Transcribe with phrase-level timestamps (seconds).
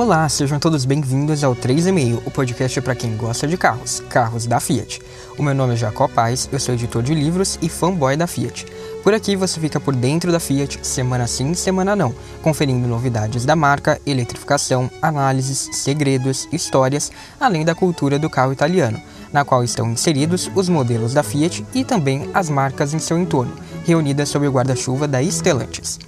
[0.00, 4.58] Olá, sejam todos bem-vindos ao 3,5, o podcast para quem gosta de carros, carros da
[4.58, 4.98] Fiat.
[5.36, 8.64] O meu nome é Jacó Paz, eu sou editor de livros e fanboy da Fiat.
[9.04, 13.54] Por aqui você fica por dentro da Fiat, semana sim, semana não, conferindo novidades da
[13.54, 18.98] marca, eletrificação, análises, segredos, histórias, além da cultura do carro italiano,
[19.30, 23.52] na qual estão inseridos os modelos da Fiat e também as marcas em seu entorno,
[23.84, 25.98] reunidas sob o guarda-chuva da Stellantis.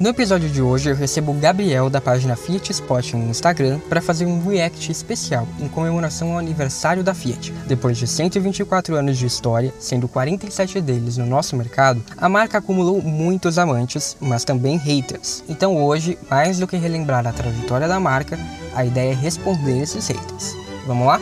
[0.00, 4.02] No episódio de hoje eu recebo o Gabriel da página Fiat Spot no Instagram para
[4.02, 7.52] fazer um react especial em comemoração ao aniversário da Fiat.
[7.68, 13.00] Depois de 124 anos de história, sendo 47 deles no nosso mercado, a marca acumulou
[13.00, 15.44] muitos amantes, mas também haters.
[15.48, 18.36] Então hoje, mais do que relembrar a trajetória da marca,
[18.74, 20.56] a ideia é responder esses haters.
[20.88, 21.20] Vamos lá?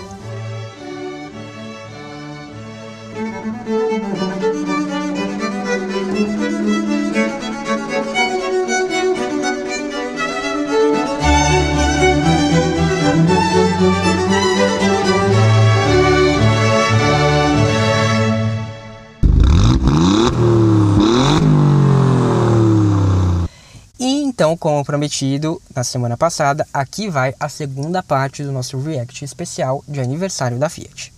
[24.62, 29.98] Como prometido na semana passada, aqui vai a segunda parte do nosso react especial de
[29.98, 31.12] aniversário da Fiat.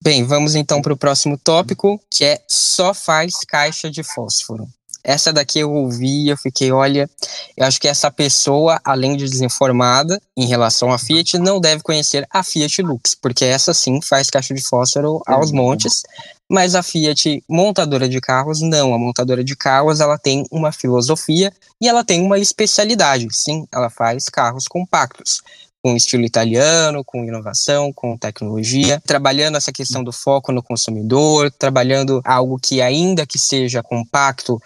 [0.00, 4.68] Bem, vamos então para o próximo tópico, que é só faz caixa de fósforo.
[5.02, 7.10] Essa daqui eu ouvi, eu fiquei, olha,
[7.56, 12.24] eu acho que essa pessoa, além de desinformada em relação à Fiat, não deve conhecer
[12.30, 16.04] a Fiat Lux, porque essa sim faz caixa de fósforo aos montes,
[16.50, 21.52] mas a Fiat montadora de carros não, a montadora de carros ela tem uma filosofia
[21.80, 25.40] e ela tem uma especialidade, sim, ela faz carros compactos,
[25.80, 32.20] com estilo italiano, com inovação, com tecnologia, trabalhando essa questão do foco no consumidor, trabalhando
[32.24, 34.60] algo que ainda que seja compacto,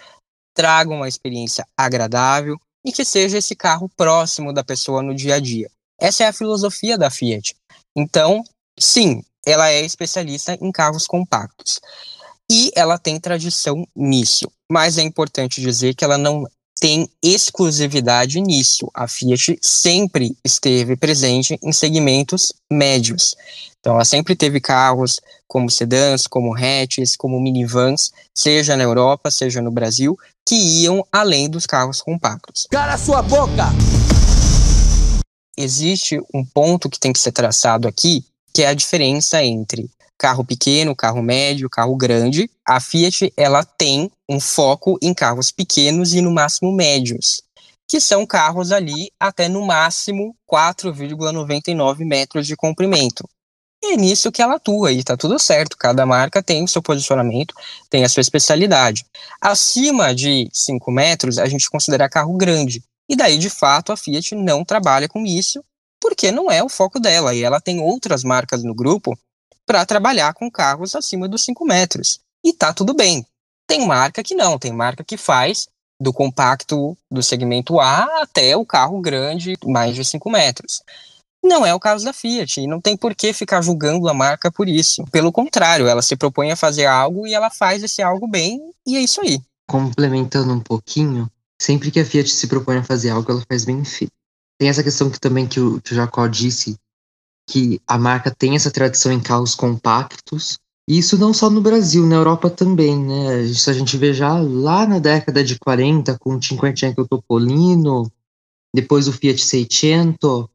[0.55, 5.39] traga uma experiência agradável e que seja esse carro próximo da pessoa no dia a
[5.39, 5.69] dia.
[5.99, 7.55] Essa é a filosofia da Fiat.
[7.95, 8.43] Então,
[8.77, 11.79] sim, ela é especialista em carros compactos.
[12.51, 14.51] E ela tem tradição nisso.
[14.71, 16.45] Mas é importante dizer que ela não
[16.79, 18.89] tem exclusividade nisso.
[18.93, 23.35] A Fiat sempre esteve presente em segmentos médios.
[23.79, 29.61] Então, ela sempre teve carros como sedãs, como hatches, como minivans, seja na Europa, seja
[29.61, 30.17] no Brasil,
[30.47, 32.67] que iam além dos carros compactos.
[32.69, 33.65] Cara, sua boca!
[35.57, 40.45] Existe um ponto que tem que ser traçado aqui, que é a diferença entre carro
[40.45, 42.49] pequeno, carro médio, carro grande.
[42.65, 47.41] A Fiat ela tem um foco em carros pequenos e no máximo médios,
[47.85, 53.27] que são carros ali até no máximo 4,99 metros de comprimento.
[53.83, 55.75] E é nisso que ela atua e tá tudo certo.
[55.77, 57.53] Cada marca tem o seu posicionamento,
[57.89, 59.05] tem a sua especialidade.
[59.41, 62.81] Acima de 5 metros, a gente considera carro grande.
[63.09, 65.61] E daí, de fato, a Fiat não trabalha com isso
[66.05, 67.33] porque não é o foco dela.
[67.33, 69.17] E ela tem outras marcas no grupo
[69.65, 72.19] para trabalhar com carros acima dos 5 metros.
[72.45, 73.25] E tá tudo bem.
[73.67, 75.67] Tem marca que não, tem marca que faz
[75.99, 80.83] do compacto do segmento A até o carro grande, mais de 5 metros.
[81.43, 84.51] Não é o caso da Fiat, e não tem por que ficar julgando a marca
[84.51, 85.03] por isso.
[85.11, 88.95] Pelo contrário, ela se propõe a fazer algo e ela faz esse algo bem, e
[88.95, 89.39] é isso aí.
[89.67, 91.27] Complementando um pouquinho,
[91.59, 94.13] sempre que a Fiat se propõe a fazer algo, ela faz bem feito.
[94.57, 96.77] Tem essa questão que também que o, que o Jacó disse,
[97.49, 100.57] que a marca tem essa tradição em carros compactos,
[100.87, 103.41] e isso não só no Brasil, na Europa também, né?
[103.41, 108.11] Isso a gente vê já lá na década de 40, com o Cinquecento Topolino,
[108.73, 110.47] depois o Fiat 600,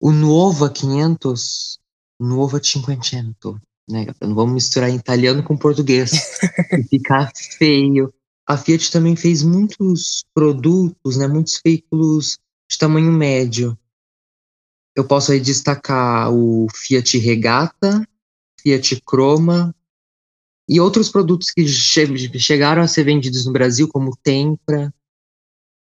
[0.00, 1.78] o Nuova 500,
[2.18, 3.56] Nuova 500,
[3.88, 4.06] né?
[4.20, 6.10] Não vamos misturar italiano com português,
[6.72, 8.12] e ficar feio.
[8.46, 11.28] A Fiat também fez muitos produtos, né?
[11.28, 13.76] Muitos veículos de tamanho médio.
[14.94, 18.06] Eu posso aí destacar o Fiat Regata,
[18.60, 19.74] Fiat Croma
[20.68, 24.92] e outros produtos que che chegaram a ser vendidos no Brasil, como o Tempra.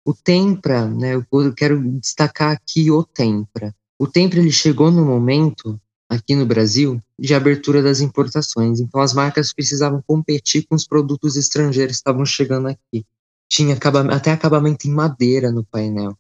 [0.05, 3.75] O Tempra, né, eu quero destacar aqui o Tempra.
[3.99, 8.81] O Tempra ele chegou no momento, aqui no Brasil, de abertura das importações.
[8.81, 13.07] Então as marcas precisavam competir com os produtos estrangeiros que estavam chegando aqui.
[13.49, 13.79] Tinha
[14.11, 16.19] até acabamento em madeira no painel.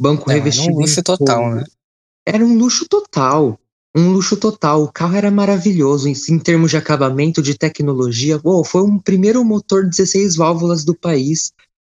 [0.00, 0.68] Banco é, revestido.
[0.68, 1.64] Era um luxo total, né?
[2.26, 3.58] Era um luxo total.
[3.96, 4.82] Um luxo total.
[4.82, 8.40] O carro era maravilhoso em, em termos de acabamento, de tecnologia.
[8.44, 11.52] Uou, foi um primeiro motor 16 válvulas do país.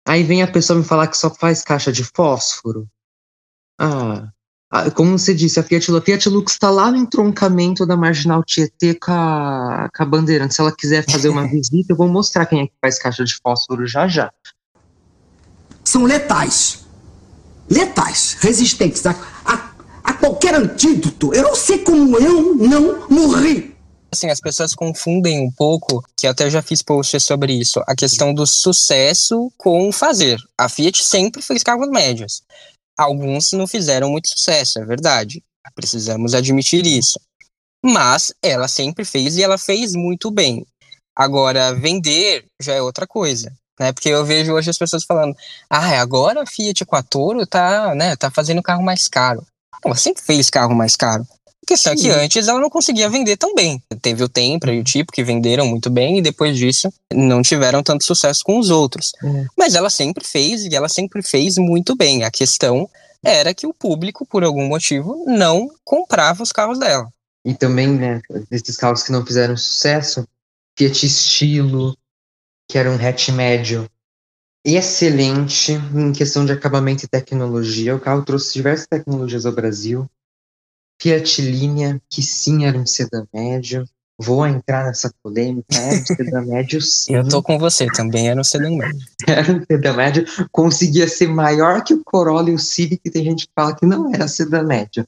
[0.07, 2.87] Aí vem a pessoa me falar que só faz caixa de fósforo.
[3.79, 4.31] Ah,
[4.93, 8.93] como você disse, a Fiat, a Fiat Lux está lá no entroncamento da Marginal Tietê
[8.93, 10.53] com a, com a Bandeirante.
[10.53, 13.35] Se ela quiser fazer uma visita, eu vou mostrar quem é que faz caixa de
[13.41, 14.31] fósforo já já.
[15.83, 16.87] são letais.
[17.69, 19.11] Letais, resistentes a,
[19.45, 19.71] a,
[20.03, 21.33] a qualquer antídoto.
[21.33, 23.75] Eu não sei como eu não morri.
[24.11, 28.33] Assim, as pessoas confundem um pouco, que até já fiz posts sobre isso, a questão
[28.33, 30.39] do sucesso com fazer.
[30.57, 32.41] A Fiat sempre fez carros médios.
[32.97, 35.43] Alguns não fizeram muito sucesso, é verdade.
[35.75, 37.19] Precisamos admitir isso.
[37.85, 40.65] Mas ela sempre fez e ela fez muito bem.
[41.15, 43.53] Agora, vender já é outra coisa.
[43.79, 43.93] Né?
[43.93, 45.35] Porque eu vejo hoje as pessoas falando:
[45.69, 49.45] ah, agora a Fiat Quattro tá, né, tá fazendo carro mais caro.
[49.83, 51.25] Ela sempre fez carro mais caro.
[51.63, 52.09] A questão Sim.
[52.09, 53.81] é que antes ela não conseguia vender tão bem.
[54.01, 57.81] Teve o Tempra e o Tipo que venderam muito bem e depois disso não tiveram
[57.83, 59.13] tanto sucesso com os outros.
[59.23, 59.45] É.
[59.57, 62.23] Mas ela sempre fez e ela sempre fez muito bem.
[62.23, 62.89] A questão
[63.23, 67.07] era que o público, por algum motivo, não comprava os carros dela.
[67.45, 70.25] E também, né, desses carros que não fizeram sucesso,
[70.77, 71.95] Fiat Estilo,
[72.69, 73.89] que era um hatch médio
[74.63, 77.95] excelente em questão de acabamento e tecnologia.
[77.95, 80.07] O carro trouxe diversas tecnologias ao Brasil.
[81.01, 83.85] Fiat Linea, que sim era um sedã médio.
[84.21, 87.15] Vou entrar nessa polêmica, era um sedã médio sim.
[87.15, 89.07] Eu tô com você, também era um sedã médio.
[89.25, 93.47] Era um sedã médio, conseguia ser maior que o Corolla e o Civic, tem gente
[93.47, 95.07] que fala que não era sedã médio.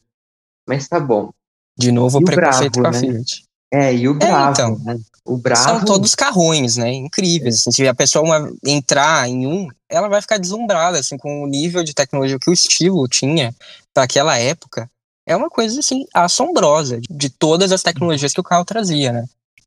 [0.67, 1.31] Mas tá bom.
[1.77, 2.99] De novo, o preconceito com a né?
[2.99, 3.43] Fiat.
[3.73, 4.99] É, e o é, Bravo, é, então, né?
[5.25, 5.63] O Bravo...
[5.63, 6.91] São todos carrões, né?
[6.91, 7.59] Incríveis.
[7.59, 11.47] Assim, se a pessoa uma, entrar em um, ela vai ficar deslumbrada, assim, com o
[11.47, 13.53] nível de tecnologia que o estilo tinha
[13.93, 14.89] para aquela época.
[15.25, 19.25] É uma coisa, assim, assombrosa de todas as tecnologias que o carro trazia, né?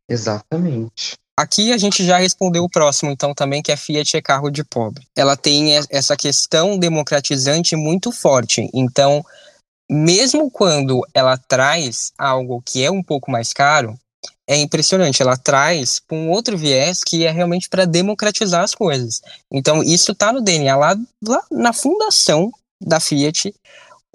[0.09, 1.15] Exatamente.
[1.37, 4.63] Aqui a gente já respondeu o próximo, então, também, que a Fiat é carro de
[4.63, 5.07] pobre.
[5.17, 8.69] Ela tem essa questão democratizante muito forte.
[8.73, 9.25] Então,
[9.91, 13.99] mesmo quando ela traz algo que é um pouco mais caro,
[14.47, 15.23] é impressionante.
[15.23, 19.21] Ela traz com um outro viés que é realmente para democratizar as coisas.
[19.51, 20.77] Então, isso está no DNA.
[20.77, 22.51] Lá, lá na fundação
[22.81, 23.55] da Fiat,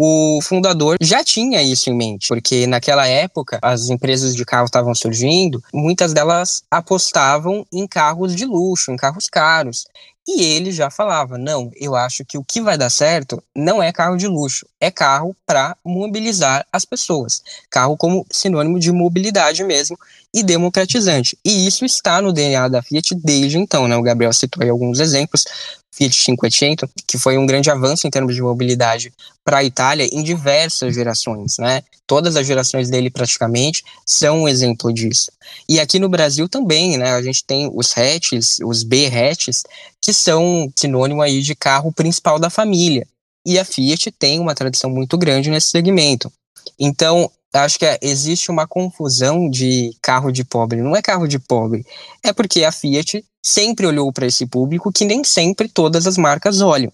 [0.01, 4.95] o fundador já tinha isso em mente, porque naquela época as empresas de carro estavam
[4.95, 9.85] surgindo, muitas delas apostavam em carros de luxo, em carros caros.
[10.31, 13.91] E ele já falava: não, eu acho que o que vai dar certo não é
[13.91, 17.41] carro de luxo, é carro para mobilizar as pessoas.
[17.67, 19.97] Carro como sinônimo de mobilidade mesmo
[20.31, 21.35] e democratizante.
[21.43, 23.97] E isso está no DNA da Fiat desde então, né?
[23.97, 25.45] O Gabriel citou aí alguns exemplos.
[25.91, 29.11] Fiat 500, que foi um grande avanço em termos de mobilidade
[29.43, 31.81] para a Itália em diversas gerações, né?
[32.05, 35.31] Todas as gerações dele praticamente são um exemplo disso.
[35.67, 37.11] E aqui no Brasil também, né?
[37.11, 39.63] A gente tem os hatches, os B-hatches,
[40.01, 43.07] que são sinônimo aí de carro principal da família.
[43.45, 46.31] E a Fiat tem uma tradição muito grande nesse segmento.
[46.79, 50.81] Então, acho que é, existe uma confusão de carro de pobre.
[50.81, 51.85] Não é carro de pobre,
[52.23, 56.61] é porque a Fiat sempre olhou para esse público que nem sempre todas as marcas
[56.61, 56.91] olham.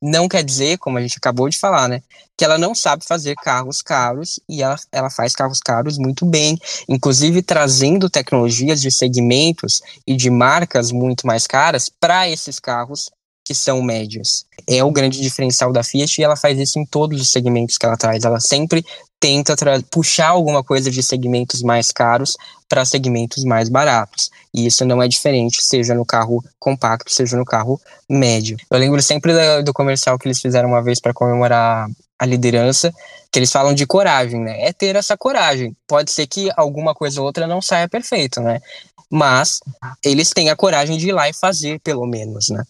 [0.00, 2.02] Não quer dizer, como a gente acabou de falar, né,
[2.36, 6.58] que ela não sabe fazer carros caros e ela, ela faz carros caros muito bem,
[6.86, 13.10] inclusive trazendo tecnologias de segmentos e de marcas muito mais caras para esses carros
[13.46, 14.44] que são médios.
[14.68, 17.86] É o grande diferencial da Fiat e ela faz isso em todos os segmentos que
[17.86, 18.24] ela traz.
[18.24, 18.84] Ela sempre
[19.20, 19.54] tenta
[19.88, 22.36] puxar alguma coisa de segmentos mais caros
[22.68, 24.30] para segmentos mais baratos.
[24.52, 28.56] E isso não é diferente, seja no carro compacto, seja no carro médio.
[28.68, 31.88] Eu lembro sempre do comercial que eles fizeram uma vez para comemorar
[32.18, 32.92] a liderança,
[33.30, 34.60] que eles falam de coragem, né?
[34.66, 35.76] É ter essa coragem.
[35.86, 38.60] Pode ser que alguma coisa ou outra não saia perfeito, né?
[39.08, 39.60] Mas
[40.04, 42.64] eles têm a coragem de ir lá e fazer, pelo menos, né?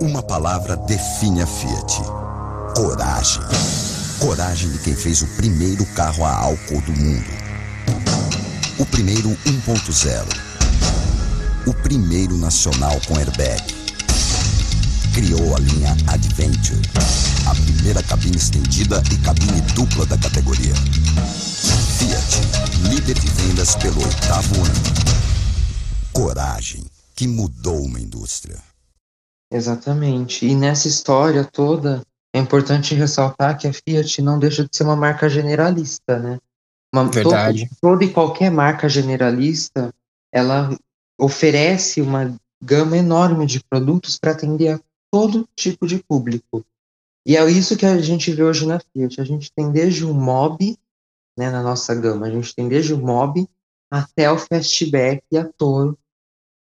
[0.00, 2.02] Uma palavra define a Fiat:
[2.76, 3.42] coragem.
[4.20, 7.26] Coragem de quem fez o primeiro carro a álcool do mundo.
[8.78, 10.24] O primeiro 1.0.
[11.66, 13.60] O primeiro nacional com airbag.
[15.14, 16.80] Criou a linha Adventure,
[17.50, 20.74] a primeira cabine estendida e cabine dupla da categoria.
[21.98, 24.82] Fiat, líder de vendas pelo oitavo ano.
[26.12, 26.84] Coragem,
[27.16, 28.67] que mudou uma indústria.
[29.50, 30.46] Exatamente.
[30.46, 32.02] E nessa história toda,
[32.34, 36.38] é importante ressaltar que a Fiat não deixa de ser uma marca generalista, né?
[36.92, 37.68] Uma, Verdade.
[37.68, 39.92] Toda, toda e qualquer marca generalista,
[40.32, 40.76] ela
[41.18, 46.64] oferece uma gama enorme de produtos para atender a todo tipo de público.
[47.26, 49.20] E é isso que a gente vê hoje na Fiat.
[49.20, 50.76] A gente tem desde o Mob,
[51.38, 53.46] né, na nossa gama, a gente tem desde o Mob
[53.90, 55.98] até o Fastback e a Toro,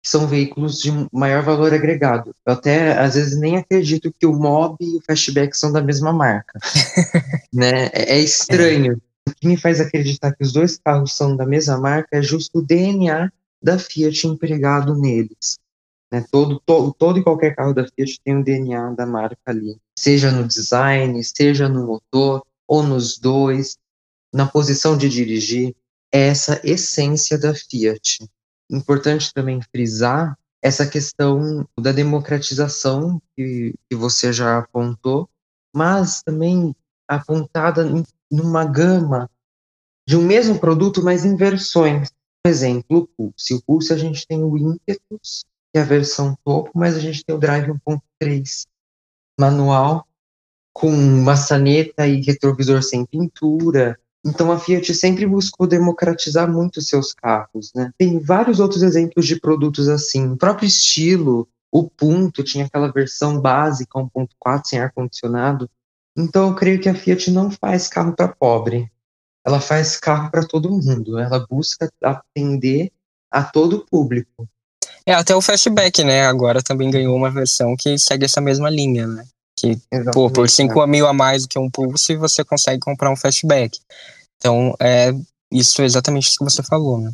[0.02, 2.36] que são veículos de maior valor agregado.
[2.46, 6.12] Eu até, às vezes, nem acredito que o Mob e o Fastback são da mesma
[6.12, 6.60] marca.
[7.54, 7.88] né?
[7.94, 8.94] É, é estranho.
[8.94, 9.30] É.
[9.30, 12.60] O que me faz acreditar que os dois carros são da mesma marca é justo
[12.60, 13.32] o DNA
[13.62, 15.60] da Fiat empregado neles.
[16.12, 16.26] Né?
[16.32, 20.32] Todo, todo, todo e qualquer carro da Fiat tem o DNA da marca ali, seja
[20.32, 23.78] no design, seja no motor, ou nos dois,
[24.34, 25.76] na posição de dirigir,
[26.12, 28.28] é essa essência da Fiat.
[28.72, 35.30] Importante também frisar essa questão da democratização que, que você já apontou,
[35.76, 36.74] mas também
[37.08, 37.84] apontada
[38.32, 39.30] numa gama
[40.08, 42.10] de um mesmo produto, mas em versões.
[42.44, 43.54] Por exemplo, o Pulse.
[43.54, 47.24] O Pulse a gente tem o Impetus, que é a versão topo, mas a gente
[47.26, 48.66] tem o Drive 1.3
[49.40, 50.08] manual,
[50.74, 54.00] com maçaneta e retrovisor sem pintura.
[54.26, 57.92] Então a Fiat sempre buscou democratizar muito seus carros, né?
[57.98, 60.32] Tem vários outros exemplos de produtos assim.
[60.32, 65.70] O próprio estilo, o Punto tinha aquela versão básica 1.4 sem ar condicionado.
[66.16, 68.92] Então eu creio que a Fiat não faz carro para pobre.
[69.44, 71.18] Ela faz carro para todo mundo.
[71.18, 72.92] Ela busca atender
[73.32, 74.48] a todo público.
[75.06, 76.28] É, até o Fastback, né?
[76.28, 79.24] Agora também ganhou uma versão que segue essa mesma linha, né?
[79.62, 79.80] Que,
[80.12, 83.80] pô, por 5 mil a mais do que um Pulse, você consegue comprar um Fastback.
[84.38, 85.14] Então, é
[85.52, 87.12] isso é exatamente isso que você falou, né?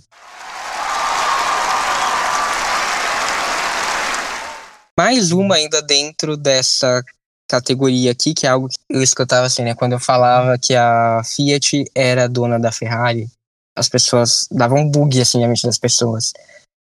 [4.98, 7.04] Mais uma ainda dentro dessa
[7.48, 9.76] categoria aqui, que é algo que eu escutava assim, né?
[9.76, 13.30] Quando eu falava que a Fiat era dona da Ferrari,
[13.76, 16.34] as pessoas davam um bug assim na mente das pessoas.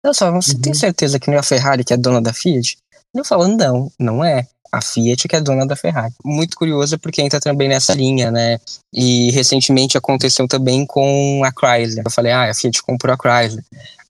[0.03, 0.61] Eu só, você uhum.
[0.61, 2.77] tem certeza que não é a Ferrari que é dona da Fiat?
[3.15, 4.47] Eu falo, não, não é.
[4.73, 6.13] A Fiat que é dona da Ferrari.
[6.25, 8.59] Muito curioso porque entra também nessa linha, né?
[8.91, 12.03] E recentemente aconteceu também com a Chrysler.
[12.03, 13.63] Eu falei, ah, a Fiat comprou a Chrysler.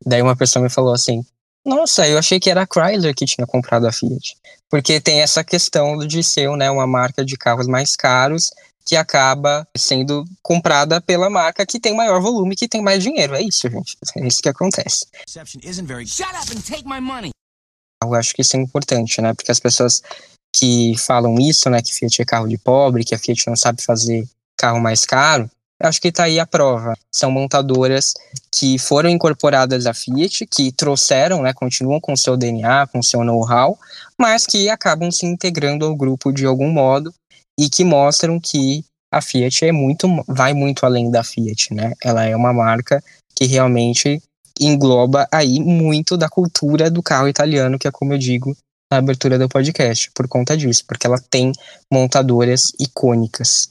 [0.05, 1.21] Daí uma pessoa me falou assim,
[1.65, 4.37] nossa, eu achei que era a Chrysler que tinha comprado a Fiat.
[4.69, 8.49] Porque tem essa questão de ser né, uma marca de carros mais caros
[8.85, 13.35] que acaba sendo comprada pela marca que tem maior volume, que tem mais dinheiro.
[13.35, 13.97] É isso, gente.
[14.17, 15.05] É isso que acontece.
[18.03, 19.33] Eu acho que isso é importante, né?
[19.33, 20.01] Porque as pessoas
[20.53, 23.81] que falam isso, né, que Fiat é carro de pobre, que a Fiat não sabe
[23.81, 24.23] fazer
[24.55, 25.49] carro mais caro,
[25.81, 26.93] acho que está aí a prova.
[27.11, 28.13] São montadoras
[28.51, 33.77] que foram incorporadas à Fiat, que trouxeram, né, continuam com seu DNA, com seu know-how,
[34.17, 37.13] mas que acabam se integrando ao grupo de algum modo
[37.59, 41.93] e que mostram que a Fiat é muito, vai muito além da Fiat, né?
[42.03, 43.03] Ela é uma marca
[43.35, 44.21] que realmente
[44.59, 48.55] engloba aí muito da cultura do carro italiano, que é como eu digo
[48.93, 51.51] na abertura do podcast, por conta disso, porque ela tem
[51.91, 53.69] montadoras icônicas.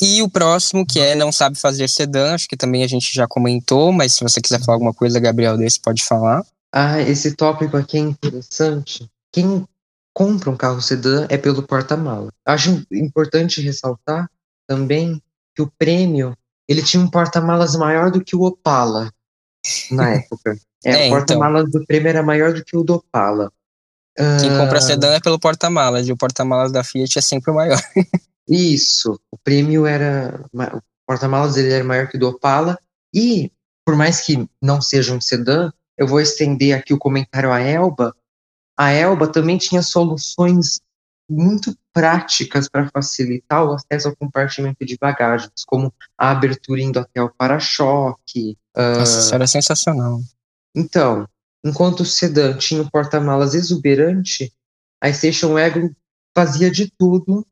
[0.00, 3.26] E o próximo, que é Não Sabe Fazer Sedã, acho que também a gente já
[3.26, 6.44] comentou, mas se você quiser falar alguma coisa, Gabriel, desse pode falar.
[6.72, 9.08] Ah, esse tópico aqui é interessante.
[9.32, 9.64] Quem
[10.14, 12.32] compra um carro sedã é pelo porta-mala.
[12.46, 14.28] Acho importante ressaltar
[14.66, 15.20] também
[15.54, 16.36] que o prêmio
[16.68, 19.12] ele tinha um porta-malas maior do que o Opala
[19.90, 20.56] na época.
[20.84, 21.10] É, é o então.
[21.10, 21.80] porta-malas então.
[21.80, 23.50] do prêmio era maior do que o do Opala.
[24.40, 27.80] Quem compra sedã é pelo porta-malas, e o porta-malas da Fiat é sempre o maior.
[28.46, 30.44] Isso, o prêmio era.
[30.52, 32.78] O porta-malas ele era maior que o do Opala,
[33.14, 33.50] e
[33.84, 38.14] por mais que não seja um sedã, eu vou estender aqui o comentário à Elba,
[38.78, 40.80] a Elba também tinha soluções
[41.28, 47.22] muito práticas para facilitar o acesso ao compartimento de bagagens, como a abertura indo até
[47.22, 48.56] o para-choque.
[48.76, 49.20] Nossa, uh...
[49.20, 50.20] isso era sensacional.
[50.74, 51.28] Então,
[51.64, 54.52] enquanto o sedã tinha o porta-malas exuberante,
[55.00, 55.90] a Station Wagon
[56.36, 57.46] fazia de tudo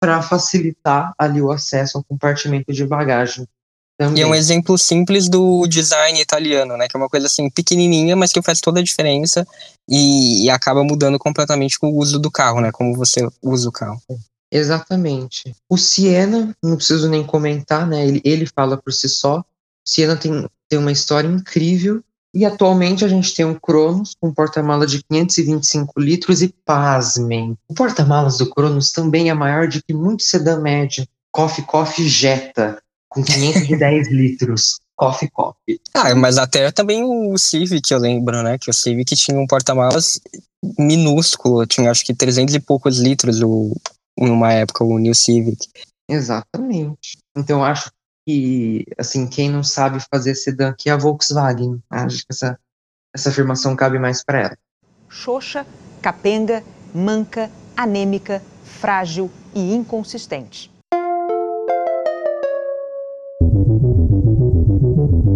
[0.00, 3.48] para facilitar ali o acesso ao compartimento de bagagem.
[3.96, 4.18] Também.
[4.18, 6.88] E é um exemplo simples do design italiano, né?
[6.88, 9.46] Que é uma coisa assim pequenininha, mas que faz toda a diferença
[9.88, 12.72] e, e, acaba mudando completamente com o uso do carro, né?
[12.72, 14.02] Como você usa o carro.
[14.52, 15.54] Exatamente.
[15.70, 18.04] O Siena, não preciso nem comentar, né?
[18.06, 19.38] Ele, ele fala por si só.
[19.38, 19.44] O
[19.88, 22.02] Siena tem, tem uma história incrível
[22.34, 27.56] e atualmente a gente tem um Cronos com porta-malas de 525 litros e pasmem.
[27.68, 31.06] O porta-malas do Cronos também é maior do que muito sedã médio.
[31.30, 34.80] Coffee Coffee Jetta com 510 litros.
[34.96, 35.80] Coffee Coffee.
[35.94, 38.58] Ah, mas até também o Civic, eu lembro, né?
[38.58, 40.20] Que o Civic tinha um porta-malas
[40.78, 43.76] minúsculo, tinha acho que 300 e poucos litros o,
[44.18, 45.68] numa época, o New Civic.
[46.08, 47.18] Exatamente.
[47.36, 47.90] Então eu acho
[48.26, 51.82] que, assim, quem não sabe fazer sedã aqui é a Volkswagen.
[51.90, 52.58] Acho que essa,
[53.14, 54.58] essa afirmação cabe mais para ela.
[55.08, 55.66] Xoxa,
[56.00, 56.62] capenga,
[56.94, 60.72] manca, anêmica, frágil e inconsistente.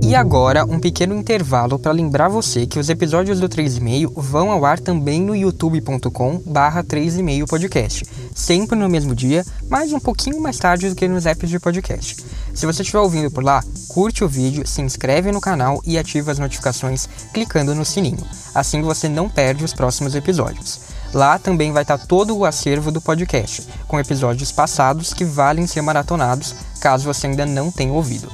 [0.09, 4.64] E agora, um pequeno intervalo para lembrar você que os episódios do 3,5 vão ao
[4.64, 10.57] ar também no youtube.com barra 3,5 podcast, sempre no mesmo dia, mas um pouquinho mais
[10.57, 12.16] tarde do que nos apps de podcast.
[12.59, 16.33] Se você estiver ouvindo por lá, curte o vídeo, se inscreve no canal e ativa
[16.33, 18.27] as notificações clicando no sininho.
[18.53, 20.81] Assim você não perde os próximos episódios.
[21.15, 25.83] Lá também vai estar todo o acervo do podcast, com episódios passados que valem ser
[25.83, 28.29] maratonados caso você ainda não tenha ouvido.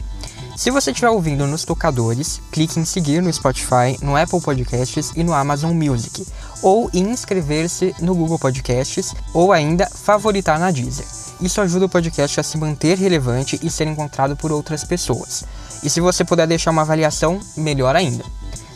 [0.57, 5.23] Se você estiver ouvindo nos tocadores, clique em seguir no Spotify, no Apple Podcasts e
[5.23, 6.27] no Amazon Music,
[6.65, 11.05] ou inscrever-se no Google Podcasts, ou ainda favoritar na Deezer.
[11.39, 15.45] Isso ajuda o podcast a se manter relevante e ser encontrado por outras pessoas.
[15.83, 18.25] E se você puder deixar uma avaliação, melhor ainda.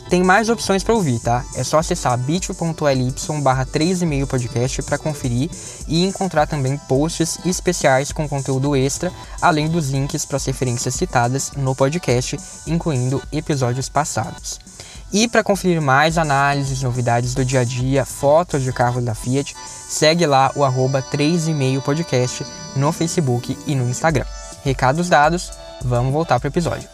[0.07, 1.43] Tem mais opções para ouvir, tá?
[1.55, 5.49] É só acessar bit.ly barra 3,5 podcast para conferir
[5.87, 11.51] e encontrar também posts especiais com conteúdo extra, além dos links para as referências citadas
[11.55, 14.68] no podcast, incluindo episódios passados.
[15.11, 19.55] E para conferir mais análises, novidades do dia a dia, fotos de carros da Fiat,
[19.89, 24.25] segue lá o arroba 3,5 podcast no Facebook e no Instagram.
[24.63, 25.51] Recados dados,
[25.81, 26.87] vamos voltar para o episódio.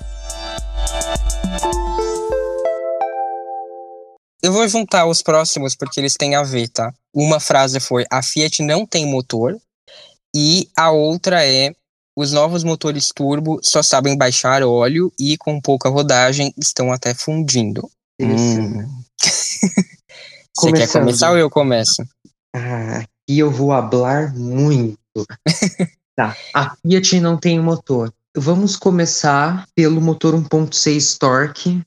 [4.41, 6.93] Eu vou juntar os próximos porque eles têm a ver, tá?
[7.13, 9.57] Uma frase foi: a Fiat não tem motor.
[10.33, 11.73] E a outra é:
[12.15, 17.89] os novos motores turbo só sabem baixar óleo e com pouca rodagem estão até fundindo.
[18.21, 18.87] Hum.
[20.57, 22.03] Você quer começar ou eu começo?
[22.55, 24.97] Ah, aqui eu vou hablar muito.
[26.15, 26.35] tá.
[26.53, 28.13] A Fiat não tem motor.
[28.37, 31.81] Vamos começar pelo motor 1.6 torque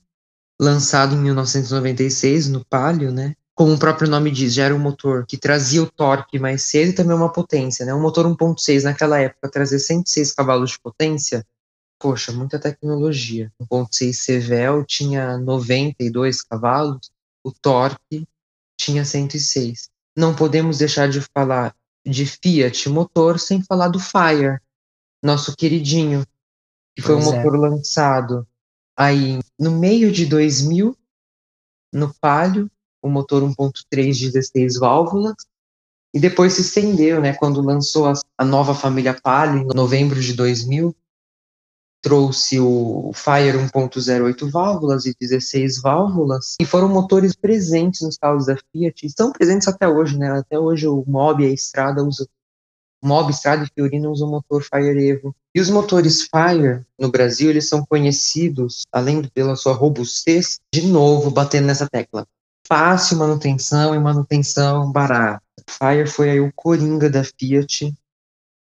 [0.59, 3.33] lançado em 1996 no Palio, né?
[3.55, 6.89] Como o próprio nome diz, já era um motor que trazia o torque mais cedo
[6.89, 7.93] e também uma potência, né?
[7.93, 11.45] Um motor 1.6 naquela época trazer 106 cavalos de potência,
[11.99, 13.51] poxa, muita tecnologia.
[13.61, 17.11] 1.6 Sevel tinha 92 cavalos,
[17.43, 18.27] o torque
[18.79, 19.89] tinha 106.
[20.17, 21.75] Não podemos deixar de falar
[22.05, 24.59] de Fiat motor sem falar do Fire,
[25.21, 26.25] nosso queridinho,
[26.95, 27.37] que foi pois um é.
[27.37, 28.47] motor lançado
[28.99, 30.93] Aí, no meio de 2000,
[31.93, 32.69] no Palio,
[33.01, 35.35] o motor 1.3 de 16 válvulas,
[36.13, 40.33] e depois se estendeu, né, quando lançou a, a nova família Palio, em novembro de
[40.33, 40.93] 2000,
[42.01, 48.55] trouxe o Fire 1.08 válvulas e 16 válvulas, e foram motores presentes nos carros da
[48.55, 52.25] Fiat, estão presentes até hoje, né, até hoje o Mob e a Estrada usam
[53.01, 55.33] Mob, Strada e Fiorino usam o motor Fire Evo.
[55.55, 61.31] E os motores Fire no Brasil, eles são conhecidos, além pela sua robustez, de novo
[61.31, 62.27] batendo nessa tecla.
[62.67, 65.41] Fácil manutenção e manutenção barata.
[65.67, 67.93] Fire foi aí o coringa da Fiat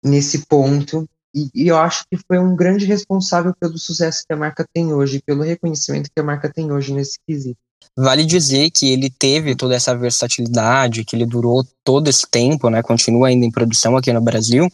[0.05, 4.37] nesse ponto e, e, eu acho que foi um grande responsável pelo sucesso que a
[4.37, 7.59] marca tem hoje, pelo reconhecimento que a marca tem hoje nesse quesito.
[7.97, 12.83] Vale dizer que ele teve toda essa versatilidade, que ele durou todo esse tempo, né?
[12.83, 14.70] Continua ainda em produção aqui no Brasil,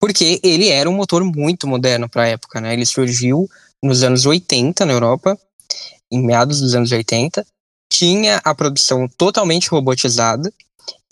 [0.00, 2.72] porque ele era um motor muito moderno para a época, né?
[2.72, 3.48] Ele surgiu
[3.82, 5.38] nos anos 80 na Europa,
[6.10, 7.46] em meados dos anos 80,
[7.90, 10.52] tinha a produção totalmente robotizada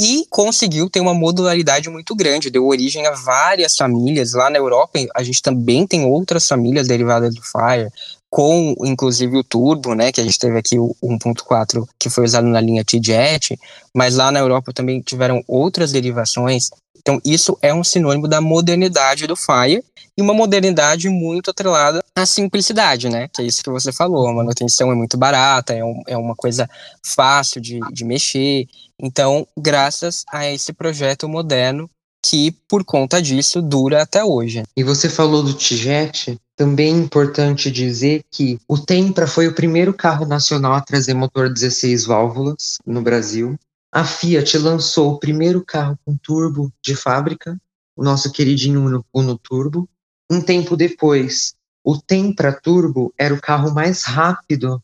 [0.00, 4.32] e conseguiu ter uma modularidade muito grande, deu origem a várias famílias.
[4.32, 7.90] Lá na Europa, a gente também tem outras famílias derivadas do Fire,
[8.30, 12.46] com inclusive o turbo, né, que a gente teve aqui o 1.4 que foi usado
[12.46, 13.58] na linha T-Jet,
[13.94, 16.70] mas lá na Europa também tiveram outras derivações.
[16.96, 19.82] Então isso é um sinônimo da modernidade do Fire
[20.16, 23.28] e uma modernidade muito atrelada à simplicidade, né?
[23.28, 26.34] Que é isso que você falou, a manutenção é muito barata, é, um, é uma
[26.34, 26.68] coisa
[27.04, 28.66] fácil de, de mexer.
[29.00, 31.88] Então, graças a esse projeto moderno,
[32.24, 34.62] que por conta disso dura até hoje.
[34.76, 39.94] E você falou do T-Jet, também é importante dizer que o Tempra foi o primeiro
[39.94, 43.56] carro nacional a trazer motor 16 válvulas no Brasil.
[43.92, 47.56] A Fiat lançou o primeiro carro com turbo de fábrica,
[47.96, 49.88] o nosso queridinho Uno, Uno Turbo.
[50.30, 54.82] Um tempo depois, o Tempra Turbo era o carro mais rápido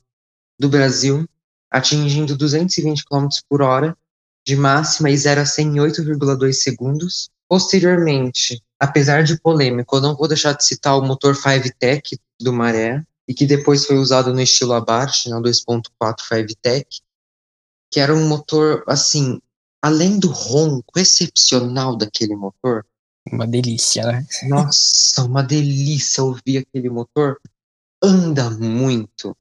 [0.59, 1.29] do Brasil,
[1.71, 3.97] atingindo 220 km por hora
[4.47, 7.31] de máxima e 0 a 100 em 8,2 segundos.
[7.49, 13.03] Posteriormente, apesar de polêmico, eu não vou deixar de citar o motor 5-Tech do Maré,
[13.27, 16.87] e que depois foi usado no estilo Abarth, né, 2.4 5-Tech,
[17.91, 19.41] que era um motor, assim,
[19.81, 22.85] além do ronco excepcional daquele motor.
[23.31, 24.27] Uma delícia, né?
[24.49, 27.41] Nossa, uma delícia ouvir aquele motor.
[28.03, 29.37] Anda muito.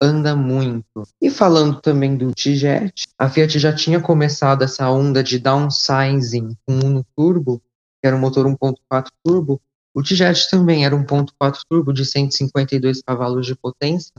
[0.00, 1.02] Anda muito.
[1.20, 6.78] E falando também do T-Jet, a Fiat já tinha começado essa onda de downsizing com
[6.78, 7.60] o Uno Turbo,
[8.00, 9.60] que era um motor 1.4 turbo,
[9.94, 14.12] o T-Jet também era 1.4 turbo de 152 cavalos de potência,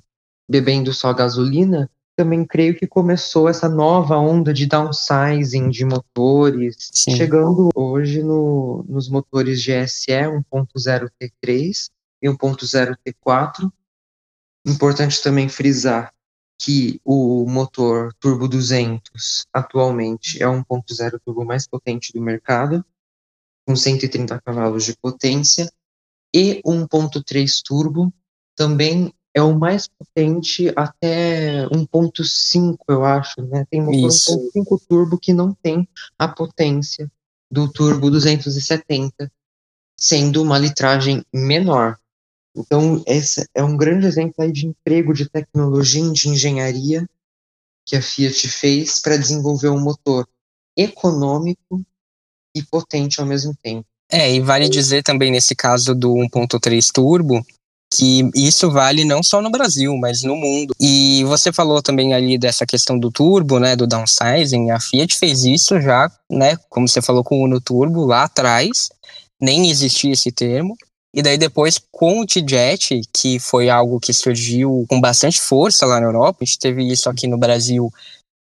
[0.50, 1.90] bebendo só gasolina.
[2.18, 7.16] Também creio que começou essa nova onda de downsizing de motores, Sim.
[7.16, 11.92] chegando hoje no, nos motores GSE 1.0 T3
[12.24, 13.72] e 1.0 T4.
[14.66, 16.12] Importante também frisar
[16.60, 22.84] que o motor Turbo 200 atualmente é o 1.0 turbo mais potente do mercado,
[23.66, 25.72] com 130 cavalos de potência,
[26.34, 28.12] e o 1.3 turbo
[28.56, 33.68] também é o mais potente até 1.5, eu acho, né?
[33.70, 37.08] Tem motor 1.5 turbo que não tem a potência
[37.52, 39.32] do turbo 270,
[39.96, 42.00] sendo uma litragem menor.
[42.56, 47.08] Então, esse é um grande exemplo aí de emprego de tecnologia, de engenharia
[47.86, 50.28] que a Fiat fez para desenvolver um motor
[50.76, 51.86] econômico
[52.56, 53.86] e potente ao mesmo tempo.
[54.12, 57.46] É, e vale dizer também nesse caso do 1.3 turbo
[57.94, 60.74] que isso vale não só no Brasil, mas no mundo.
[60.80, 64.72] E você falou também ali dessa questão do turbo, né, do downsizing.
[64.72, 68.90] A Fiat fez isso já, né, como você falou com o Uno Turbo lá atrás,
[69.40, 70.76] nem existia esse termo.
[71.14, 76.00] E daí depois com o T-Jet, que foi algo que surgiu com bastante força lá
[76.00, 77.92] na Europa, a gente teve isso aqui no Brasil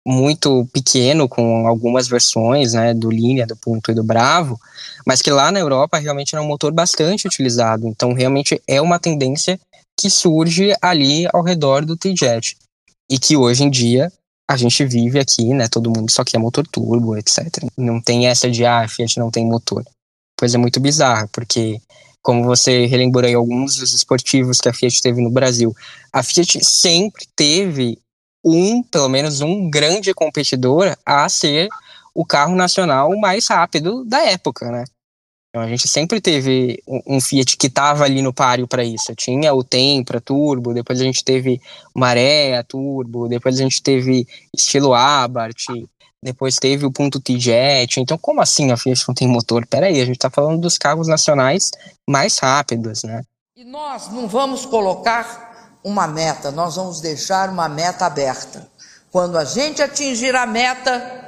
[0.05, 4.59] muito pequeno, com algumas versões, né, do Linha, do Punto e do Bravo,
[5.05, 7.87] mas que lá na Europa realmente era um motor bastante utilizado.
[7.87, 9.59] Então realmente é uma tendência
[9.97, 12.57] que surge ali ao redor do T-Jet.
[13.09, 14.11] E que hoje em dia
[14.49, 17.47] a gente vive aqui, né, todo mundo só quer motor turbo, etc.
[17.77, 19.83] Não tem essa de, ah, Fiat não tem motor.
[20.37, 21.79] Coisa muito bizarra, porque
[22.21, 25.73] como você relembrou aí alguns dos esportivos que a Fiat teve no Brasil,
[26.11, 27.99] a Fiat sempre teve
[28.43, 31.69] um, pelo menos um grande competidor a ser
[32.13, 34.83] o carro nacional mais rápido da época, né?
[35.49, 39.13] Então a gente sempre teve um, Fiat que estava ali no páreo para isso.
[39.15, 41.61] Tinha o Tempra Turbo, depois a gente teve
[41.95, 45.67] Maré Turbo, depois a gente teve estilo Abarth,
[46.23, 47.99] depois teve o ponto T-Jet.
[47.99, 49.67] Então, como assim a Fiat não tem motor?
[49.67, 51.69] Peraí, a gente está falando dos carros nacionais
[52.09, 53.21] mais rápidos, né?
[53.55, 55.52] E nós não vamos colocar
[55.83, 58.67] uma meta, nós vamos deixar uma meta aberta.
[59.11, 61.21] Quando a gente atingir a meta,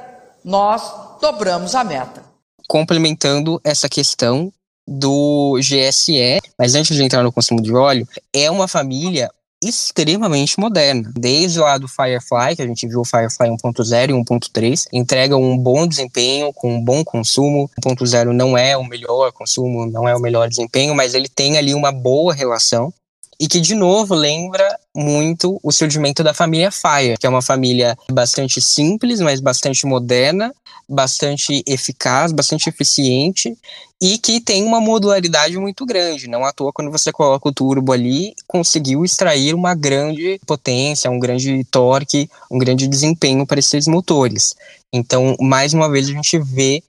[0.44, 0.82] nós
[1.20, 2.24] dobramos a meta.
[2.68, 4.52] Complementando essa questão
[4.88, 9.30] do GSE, mas antes de entrar no consumo de óleo, é uma família
[9.62, 11.10] extremamente moderna.
[11.16, 15.56] Desde lá do Firefly, que a gente viu o Firefly 1.0 e 1.3, entrega um
[15.56, 17.70] bom desempenho, com um bom consumo.
[17.80, 21.74] 1.0 não é o melhor consumo, não é o melhor desempenho, mas ele tem ali
[21.74, 22.92] uma boa relação
[23.38, 27.96] e que de novo lembra muito o surgimento da família Fire, que é uma família
[28.10, 30.54] bastante simples, mas bastante moderna,
[30.88, 33.56] bastante eficaz, bastante eficiente
[34.00, 36.28] e que tem uma modularidade muito grande.
[36.28, 41.18] Não à toa, quando você coloca o turbo ali, conseguiu extrair uma grande potência, um
[41.18, 44.54] grande torque, um grande desempenho para esses motores.
[44.92, 46.82] Então, mais uma vez, a gente vê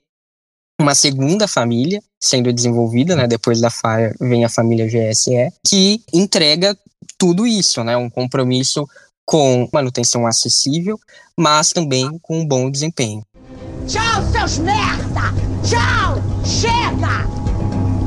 [0.80, 3.26] uma segunda família sendo desenvolvida, né?
[3.26, 6.76] Depois da Fire vem a família GSE, que entrega
[7.18, 7.96] tudo isso, né?
[7.96, 8.86] Um compromisso
[9.26, 10.98] com manutenção acessível,
[11.36, 13.22] mas também com um bom desempenho.
[13.86, 15.34] Tchau, seus merda!
[15.62, 16.16] Tchau!
[16.44, 17.26] Chega!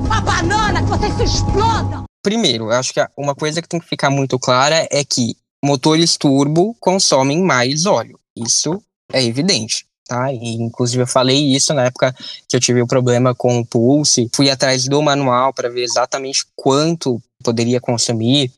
[0.09, 2.05] A banana que vocês se explodam!
[2.23, 6.17] Primeiro, eu acho que uma coisa que tem que ficar muito clara é que motores
[6.17, 8.19] turbo consomem mais óleo.
[8.35, 8.81] Isso
[9.11, 10.31] é evidente tá?
[10.31, 12.13] E, inclusive eu falei isso na época
[12.47, 14.29] que eu tive o problema com o Pulse.
[14.33, 18.51] Fui atrás do manual para ver exatamente quanto poderia consumir.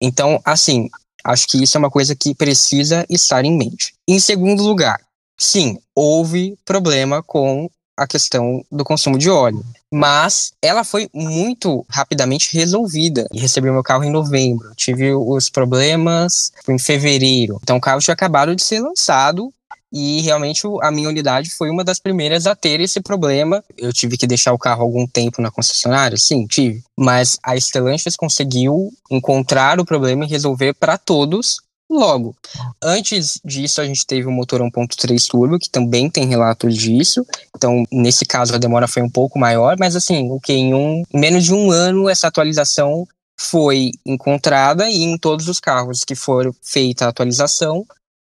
[0.00, 0.88] Então, assim,
[1.24, 3.94] acho que isso é uma coisa que precisa estar em mente.
[4.08, 5.00] Em segundo lugar,
[5.38, 9.62] sim, houve problema com a questão do consumo de óleo.
[9.92, 13.26] Mas ela foi muito rapidamente resolvida.
[13.32, 14.72] E recebi meu carro em novembro.
[14.74, 17.58] Tive os problemas em fevereiro.
[17.62, 19.52] Então o carro tinha acabado de ser lançado
[19.92, 23.62] e realmente a minha unidade foi uma das primeiras a ter esse problema.
[23.76, 26.82] Eu tive que deixar o carro algum tempo na concessionária, sim, tive.
[26.96, 32.36] Mas a Stellantis conseguiu encontrar o problema e resolver para todos logo.
[32.80, 37.26] Antes disso, a gente teve o motor 1.3 turbo, que também tem relatos disso.
[37.56, 41.02] Então, nesse caso, a demora foi um pouco maior, mas assim, o que em, um,
[41.12, 43.06] menos de um ano essa atualização
[43.38, 47.84] foi encontrada e em todos os carros que foram feita a atualização,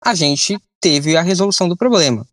[0.02, 2.26] a gente teve a resolução do problema.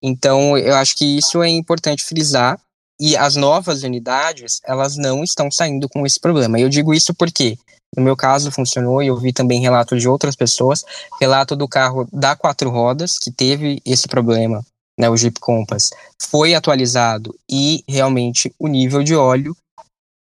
[0.00, 2.58] Então, eu acho que isso é importante frisar.
[3.00, 6.58] E as novas unidades, elas não estão saindo com esse problema.
[6.58, 7.56] Eu digo isso porque,
[7.96, 10.84] no meu caso, funcionou, e eu vi também relato de outras pessoas,
[11.20, 14.64] relato do carro da quatro rodas, que teve esse problema,
[14.98, 19.56] né, o Jeep Compass, foi atualizado e realmente o nível de óleo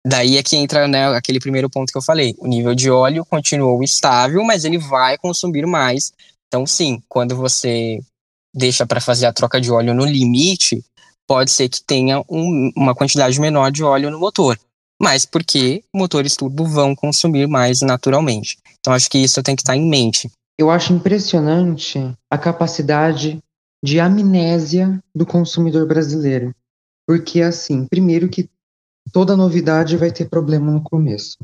[0.06, 2.34] Daí é que entra né, aquele primeiro ponto que eu falei.
[2.40, 6.14] O nível de óleo continuou estável, mas ele vai consumir mais
[6.50, 8.00] então, sim, quando você
[8.54, 10.84] deixa para fazer a troca de óleo no limite,
[11.28, 14.60] pode ser que tenha um, uma quantidade menor de óleo no motor.
[15.02, 18.58] mas porque motores turbo vão consumir mais naturalmente.
[18.80, 20.30] Então acho que isso tem que estar em mente.
[20.58, 23.40] Eu acho impressionante a capacidade
[23.82, 26.54] de amnésia do consumidor brasileiro.
[27.08, 28.50] Porque, assim, primeiro que
[29.14, 31.38] toda novidade vai ter problema no começo.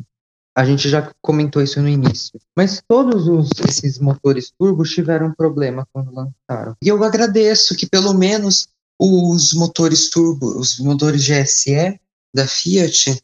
[0.55, 2.39] A gente já comentou isso no início.
[2.55, 6.75] Mas todos os, esses motores turbos tiveram problema quando lançaram.
[6.81, 11.99] E eu agradeço que pelo menos os motores turbo, os motores GSE
[12.33, 13.21] da Fiat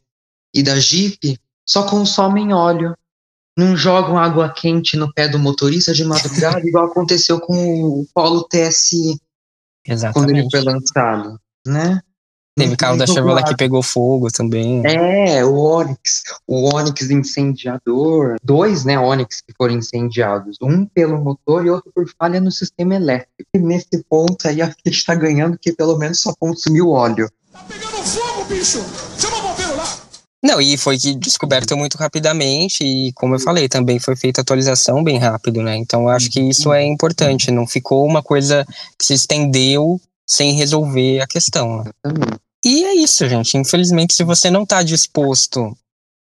[0.53, 2.95] e da Jeep só consomem óleo.
[3.57, 8.43] Não jogam água quente no pé do motorista de madrugada, igual aconteceu com o Polo
[8.43, 9.19] TSI
[9.85, 10.13] Exatamente.
[10.13, 12.01] quando ele foi lançado, né?
[12.57, 14.83] Teve carro da Chevrolet que pegou fogo também.
[14.85, 21.65] É, o Onix, o Onix incendiador, dois, né, Onix que foram incendiados, um pelo motor
[21.65, 23.49] e outro por falha no sistema elétrico.
[23.55, 27.29] E nesse ponto aí a Fiat está ganhando que pelo menos só consumiu óleo.
[27.53, 28.83] Tá pegando fogo, bicho!
[29.17, 29.97] Chama o bombeiro lá!
[30.43, 35.03] Não, e foi que descoberto muito rapidamente e, como eu falei, também foi feita atualização
[35.03, 35.77] bem rápido, né?
[35.77, 38.65] Então eu acho que isso é importante, não ficou uma coisa
[38.97, 40.01] que se estendeu
[40.31, 41.83] sem resolver a questão.
[41.83, 41.91] Né?
[42.63, 43.57] E é isso, gente.
[43.57, 45.77] Infelizmente, se você não está disposto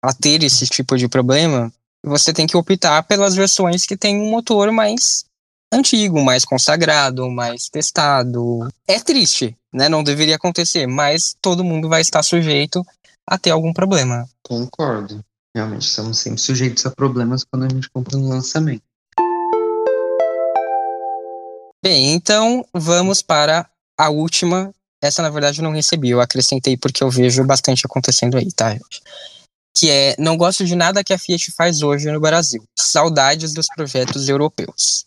[0.05, 1.73] a ter esse tipo de problema,
[2.05, 5.25] você tem que optar pelas versões que tem um motor mais
[5.73, 8.69] antigo, mais consagrado, mais testado.
[8.87, 9.89] É triste, né?
[9.89, 12.85] Não deveria acontecer, mas todo mundo vai estar sujeito
[13.27, 14.29] a ter algum problema.
[14.43, 15.25] Concordo.
[15.57, 18.83] Realmente estamos sempre sujeitos a problemas quando a gente compra no lançamento.
[21.83, 23.67] Bem, então vamos para
[23.99, 28.37] a última, essa na verdade eu não recebi, eu acrescentei porque eu vejo bastante acontecendo
[28.37, 28.77] aí, tá?
[29.77, 32.63] Que é, não gosto de nada que a Fiat faz hoje no Brasil.
[32.79, 35.07] Saudades dos projetos europeus.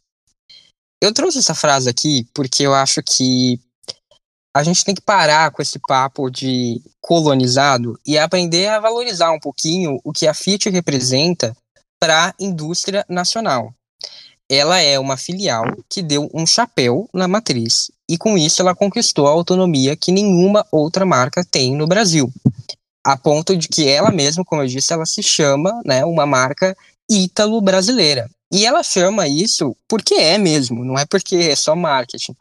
[1.02, 3.60] Eu trouxe essa frase aqui porque eu acho que
[4.56, 9.40] a gente tem que parar com esse papo de colonizado e aprender a valorizar um
[9.40, 11.56] pouquinho o que a Fiat representa
[12.00, 13.74] para a indústria nacional
[14.50, 19.28] ela é uma filial que deu um chapéu na matriz e com isso ela conquistou
[19.28, 22.34] a autonomia que nenhuma outra marca tem no Brasil.
[23.06, 26.76] A ponto de que ela mesma, como eu disse, ela se chama, né, uma marca
[27.10, 28.28] ítalo-brasileira.
[28.52, 32.36] E ela chama isso porque é mesmo, não é porque é só marketing.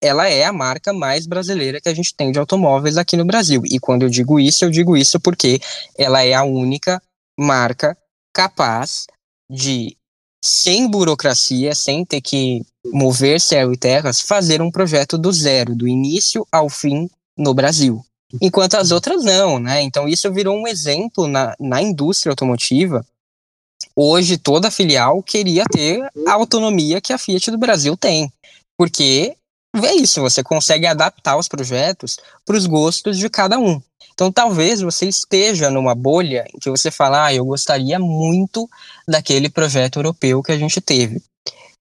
[0.00, 3.62] Ela é a marca mais brasileira que a gente tem de automóveis aqui no Brasil.
[3.64, 5.60] E quando eu digo isso, eu digo isso porque
[5.96, 7.00] ela é a única
[7.38, 7.96] marca
[8.34, 9.06] capaz
[9.48, 9.96] de
[10.42, 15.86] sem burocracia, sem ter que mover céu e terras, fazer um projeto do zero, do
[15.86, 18.04] início ao fim no Brasil.
[18.40, 19.82] Enquanto as outras não, né?
[19.82, 23.04] Então isso virou um exemplo na, na indústria automotiva.
[23.94, 28.32] Hoje toda filial queria ter a autonomia que a Fiat do Brasil tem.
[28.76, 29.36] Porque
[29.74, 33.80] é isso, você consegue adaptar os projetos para os gostos de cada um.
[34.12, 38.68] Então, talvez você esteja numa bolha em que você fala, ah, eu gostaria muito
[39.08, 41.22] daquele projeto europeu que a gente teve.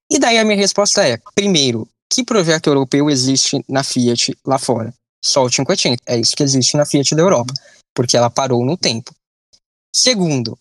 [0.10, 4.94] E daí a minha resposta é: primeiro, que projeto europeu existe na Fiat lá fora?
[5.24, 5.98] Só o 500.
[6.06, 7.54] É isso que existe na Fiat da Europa,
[7.94, 9.14] porque ela parou no tempo.
[9.96, 10.58] Segundo,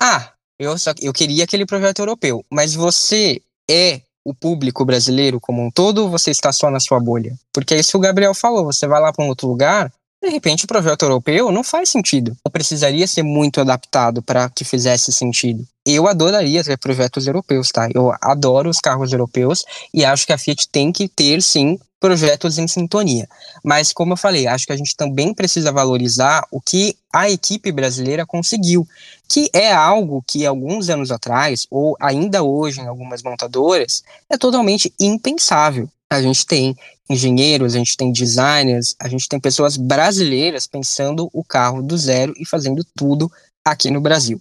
[0.00, 5.62] ah, eu, só, eu queria aquele projeto europeu, mas você é o público brasileiro como
[5.62, 7.34] um todo ou você está só na sua bolha?
[7.52, 10.28] Porque é isso que o Gabriel falou, você vai lá para um outro lugar, de
[10.28, 12.36] repente o projeto europeu não faz sentido.
[12.44, 15.66] Ou precisaria ser muito adaptado para que fizesse sentido.
[15.84, 17.88] Eu adoraria ter projetos europeus, tá?
[17.92, 22.58] Eu adoro os carros europeus e acho que a Fiat tem que ter, sim, projetos
[22.58, 23.28] em sintonia.
[23.64, 27.70] Mas, como eu falei, acho que a gente também precisa valorizar o que a equipe
[27.70, 28.86] brasileira conseguiu,
[29.28, 34.92] que é algo que alguns anos atrás, ou ainda hoje em algumas montadoras, é totalmente
[34.98, 35.88] impensável.
[36.14, 36.76] A gente tem
[37.08, 42.32] engenheiros, a gente tem designers, a gente tem pessoas brasileiras pensando o carro do zero
[42.36, 43.30] e fazendo tudo
[43.64, 44.40] aqui no Brasil.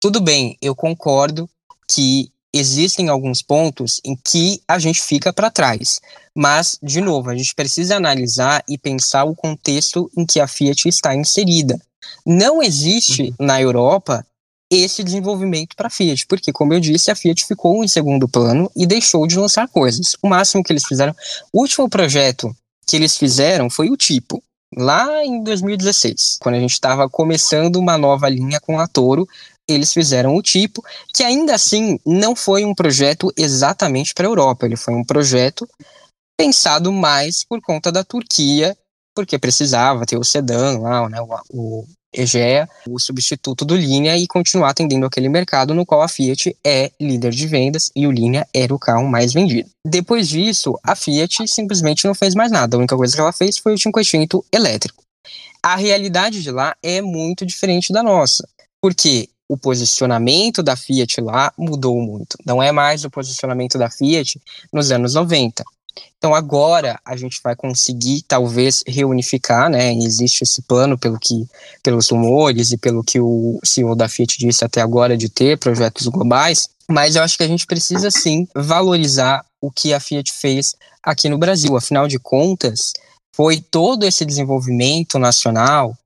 [0.00, 1.48] Tudo bem, eu concordo
[1.88, 6.00] que existem alguns pontos em que a gente fica para trás,
[6.34, 10.88] mas, de novo, a gente precisa analisar e pensar o contexto em que a Fiat
[10.88, 11.80] está inserida.
[12.26, 13.46] Não existe uhum.
[13.46, 14.26] na Europa
[14.76, 18.70] esse desenvolvimento para a Fiat, porque, como eu disse, a Fiat ficou em segundo plano
[18.74, 20.16] e deixou de lançar coisas.
[20.22, 21.14] O máximo que eles fizeram,
[21.52, 22.54] o último projeto
[22.86, 24.42] que eles fizeram foi o tipo,
[24.76, 29.26] lá em 2016, quando a gente estava começando uma nova linha com a Toro,
[29.68, 30.82] eles fizeram o tipo,
[31.14, 35.68] que ainda assim não foi um projeto exatamente para a Europa, ele foi um projeto
[36.36, 38.76] pensado mais por conta da Turquia,
[39.14, 44.26] porque precisava ter o sedã lá, né, o, o Egea, o substituto do Linea, e
[44.26, 48.46] continuar atendendo aquele mercado no qual a Fiat é líder de vendas e o Linea
[48.52, 49.70] era o carro mais vendido.
[49.86, 52.76] Depois disso, a Fiat simplesmente não fez mais nada.
[52.76, 55.02] A única coisa que ela fez foi o 500 elétrico.
[55.62, 58.46] a realidade de lá é muito diferente da nossa.
[58.80, 62.36] Porque o posicionamento da Fiat lá mudou muito.
[62.44, 64.40] Não é mais o posicionamento da Fiat
[64.72, 65.62] nos anos 90.
[66.18, 69.92] Então agora a gente vai conseguir talvez reunificar, né?
[69.94, 71.46] Existe esse plano pelo que,
[71.82, 76.06] pelos rumores e pelo que o CEO da Fiat disse até agora de ter projetos
[76.06, 76.68] globais.
[76.88, 81.28] Mas eu acho que a gente precisa sim valorizar o que a Fiat fez aqui
[81.28, 81.76] no Brasil.
[81.76, 82.92] Afinal de contas,
[83.34, 85.96] foi todo esse desenvolvimento nacional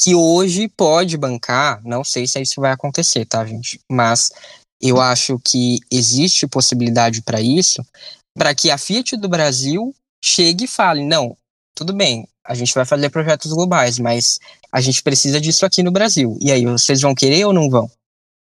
[0.00, 3.80] que hoje pode bancar, não sei se isso vai acontecer, tá, gente?
[3.90, 4.30] Mas
[4.80, 7.82] eu acho que existe possibilidade para isso,
[8.36, 11.36] para que a Fiat do Brasil chegue e fale: não,
[11.74, 14.38] tudo bem, a gente vai fazer projetos globais, mas
[14.70, 16.36] a gente precisa disso aqui no Brasil.
[16.40, 17.90] E aí, vocês vão querer ou não vão?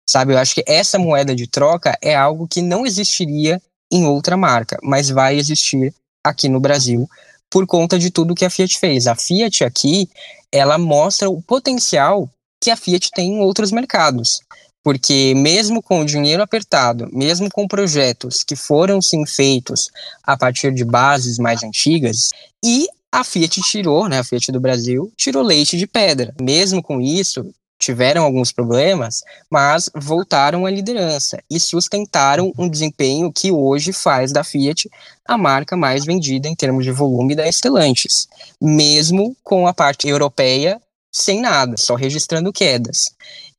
[0.09, 4.35] Sabe, eu acho que essa moeda de troca é algo que não existiria em outra
[4.35, 7.07] marca, mas vai existir aqui no Brasil
[7.49, 9.07] por conta de tudo que a Fiat fez.
[9.07, 10.09] A Fiat aqui,
[10.51, 12.29] ela mostra o potencial
[12.61, 14.41] que a Fiat tem em outros mercados.
[14.83, 19.89] Porque mesmo com o dinheiro apertado, mesmo com projetos que foram sim feitos
[20.21, 22.31] a partir de bases mais antigas,
[22.63, 26.33] e a Fiat tirou, né, a Fiat do Brasil, tirou leite de pedra.
[26.41, 27.45] Mesmo com isso,
[27.83, 34.43] tiveram alguns problemas, mas voltaram à liderança e sustentaram um desempenho que hoje faz da
[34.43, 34.89] Fiat
[35.25, 38.27] a marca mais vendida em termos de volume da Stellantis,
[38.59, 43.05] mesmo com a parte europeia sem nada, só registrando quedas.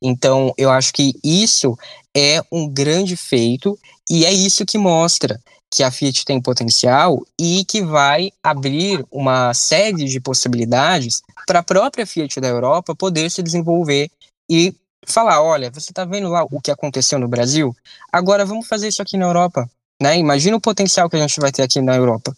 [0.07, 1.75] Então, eu acho que isso
[2.15, 5.41] é um grande feito e é isso que mostra
[5.71, 11.63] que a Fiat tem potencial e que vai abrir uma série de possibilidades para a
[11.63, 14.11] própria Fiat da Europa poder se desenvolver
[14.49, 14.75] e
[15.07, 17.75] falar, olha, você está vendo lá o que aconteceu no Brasil?
[18.11, 19.67] Agora vamos fazer isso aqui na Europa,
[19.99, 20.17] né?
[20.17, 22.35] Imagina o potencial que a gente vai ter aqui na Europa.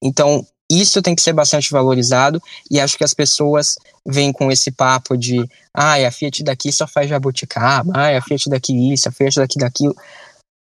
[0.00, 4.70] Então, isso tem que ser bastante valorizado e acho que as pessoas vêm com esse
[4.70, 9.12] papo de ah, a Fiat daqui só faz jabuticaba, ah, a Fiat daqui isso, a
[9.12, 9.96] Fiat daqui daquilo.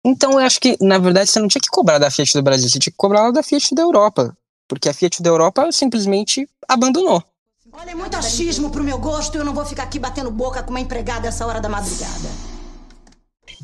[0.06, 2.70] Então eu acho que, na verdade, você não tinha que cobrar da Fiat do Brasil,
[2.70, 4.36] você tinha que cobrar da Fiat da Europa.
[4.68, 7.24] Porque a Fiat da Europa simplesmente abandonou.
[7.72, 10.64] Olha, é muito achismo pro meu gosto e eu não vou ficar aqui batendo boca
[10.64, 12.30] com uma empregada essa hora da madrugada.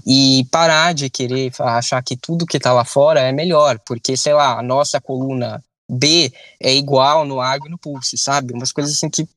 [0.06, 4.34] E parar de querer achar que tudo que tá lá fora é melhor, porque, sei
[4.34, 8.54] lá, a nossa coluna B é igual no Agro e no Pulse, sabe?
[8.54, 9.28] Umas coisas assim que.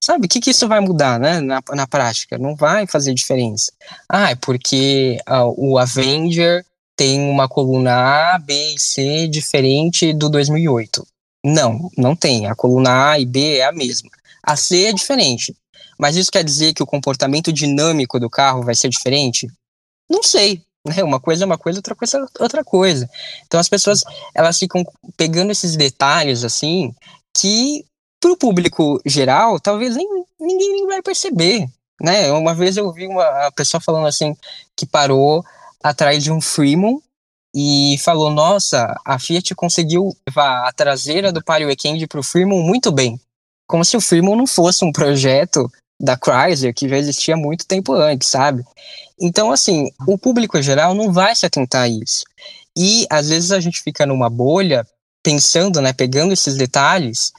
[0.00, 2.38] Sabe, o que, que isso vai mudar, né, na, na prática?
[2.38, 3.72] Não vai fazer diferença.
[4.08, 6.64] Ah, é porque uh, o Avenger
[6.96, 11.06] tem uma coluna A, B e C diferente do 2008.
[11.44, 12.46] Não, não tem.
[12.46, 14.10] A coluna A e B é a mesma.
[14.42, 15.54] A C é diferente.
[15.98, 19.48] Mas isso quer dizer que o comportamento dinâmico do carro vai ser diferente?
[20.08, 20.62] Não sei.
[20.88, 21.02] Né?
[21.02, 23.08] Uma coisa é uma coisa, outra coisa é outra coisa.
[23.46, 24.02] Então as pessoas
[24.34, 24.84] elas ficam
[25.16, 26.94] pegando esses detalhes assim
[27.36, 27.84] que
[28.20, 30.08] para o público geral talvez nem,
[30.40, 31.68] ninguém nem vai perceber.
[32.00, 32.30] Né?
[32.32, 34.34] Uma vez eu vi uma pessoa falando assim
[34.76, 35.44] que parou
[35.82, 37.02] atrás de um Fremont
[37.54, 42.64] e falou: Nossa, a Fiat conseguiu levar a traseira do Palio Weekend para o Fremont
[42.64, 43.20] muito bem.
[43.66, 47.92] Como se o Fremont não fosse um projeto da Chrysler que já existia muito tempo
[47.92, 48.64] antes, sabe?
[49.20, 52.24] Então, assim, o público geral não vai se atentar a isso.
[52.76, 54.86] E às vezes a gente fica numa bolha
[55.22, 57.32] pensando, né, pegando esses detalhes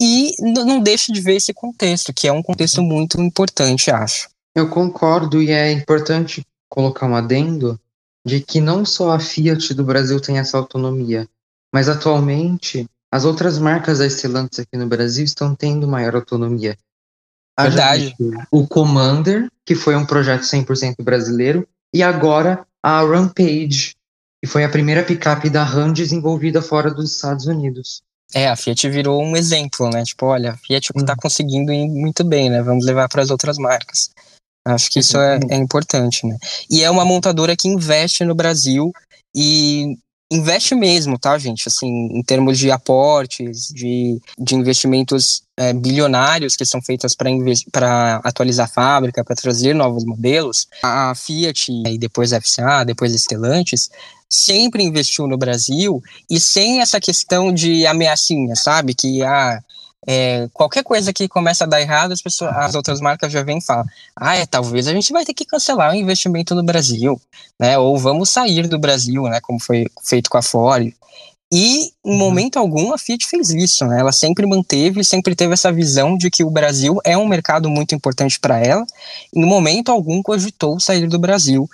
[0.00, 4.28] e não deixa de ver esse contexto, que é um contexto muito importante, acho.
[4.54, 7.80] Eu concordo e é importante colocar um adendo
[8.26, 11.26] de que não só a Fiat do Brasil tem essa autonomia,
[11.72, 16.76] mas atualmente as outras marcas da Stellantis aqui no Brasil estão tendo maior autonomia.
[17.70, 18.14] Verdade.
[18.50, 23.94] O Commander, que foi um projeto 100% brasileiro, e agora a Rampage,
[24.42, 28.02] que foi a primeira picape da Ram desenvolvida fora dos Estados Unidos.
[28.34, 30.02] É, a Fiat virou um exemplo, né?
[30.02, 31.16] Tipo, olha, a Fiat está hum.
[31.20, 32.62] conseguindo ir muito bem, né?
[32.62, 34.10] Vamos levar para as outras marcas.
[34.64, 36.36] Acho que isso é, é importante, né?
[36.70, 38.92] E é uma montadora que investe no Brasil
[39.34, 39.96] e
[40.30, 41.68] investe mesmo, tá, gente?
[41.68, 47.14] Assim, em termos de aportes, de, de investimentos é, bilionários que são feitos
[47.70, 50.66] para atualizar a fábrica, para trazer novos modelos.
[50.82, 53.88] A Fiat e depois a FCA, depois a Stellantis,
[54.28, 58.92] sempre investiu no Brasil e sem essa questão de ameaçinha, sabe?
[58.92, 59.62] Que ah,
[60.04, 63.58] é, qualquer coisa que começa a dar errado, as, pessoas, as outras marcas já vêm
[63.58, 63.84] e falam:
[64.16, 67.20] ah, é, talvez a gente vai ter que cancelar o investimento no Brasil,
[67.60, 67.78] né?
[67.78, 69.40] Ou vamos sair do Brasil, né?
[69.40, 70.92] Como foi feito com a Ford.
[71.52, 72.16] E em uhum.
[72.16, 74.00] momento algum a Fiat fez isso, né?
[74.00, 77.94] Ela sempre manteve, sempre teve essa visão de que o Brasil é um mercado muito
[77.94, 78.86] importante para ela.
[79.34, 81.68] E no momento algum cogitou sair do Brasil,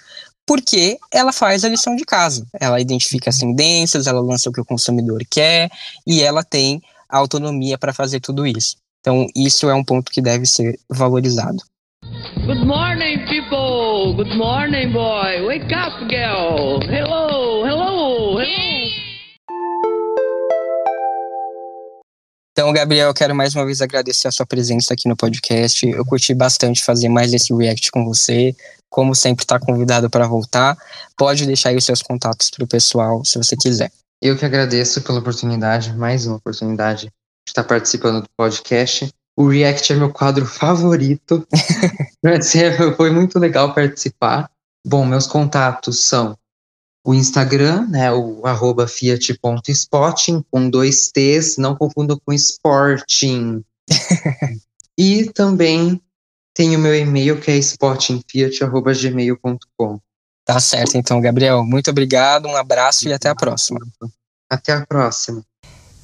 [0.45, 2.45] porque ela faz a lição de casa.
[2.61, 5.70] Ela identifica as tendências, ela lança o que o consumidor quer
[6.05, 8.76] e ela tem autonomia para fazer tudo isso.
[9.01, 11.59] Então, isso é um ponto que deve ser valorizado.
[12.47, 14.14] Good morning, people.
[14.16, 15.47] Good morning, boy.
[15.47, 16.81] Wake up, girl.
[16.83, 17.97] Hello, hello.
[22.59, 25.88] Então, Gabriel, eu quero mais uma vez agradecer a sua presença aqui no podcast.
[25.88, 28.52] Eu curti bastante fazer mais esse react com você.
[28.90, 30.76] Como sempre, está convidado para voltar.
[31.16, 33.92] Pode deixar aí os seus contatos para o pessoal, se você quiser.
[34.20, 37.12] Eu que agradeço pela oportunidade, mais uma oportunidade de
[37.46, 39.09] estar participando do podcast.
[39.36, 41.46] O React é meu quadro favorito.
[42.96, 44.50] Foi muito legal participar.
[44.84, 46.36] Bom, meus contatos são
[47.09, 53.64] o Instagram, né, o arroba fiat.spotting, com dois T's, não confunda com Sporting.
[54.98, 55.98] e também
[56.52, 59.98] tem o meu e-mail, que é spottingfiat.gmail.com.
[60.44, 61.64] Tá certo, então, Gabriel.
[61.64, 63.80] Muito obrigado, um abraço e até a próxima.
[64.50, 65.42] Até a próxima.